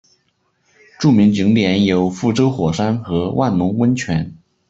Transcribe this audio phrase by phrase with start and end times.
[0.99, 4.35] 著名景点有覆舟火山和万隆温泉。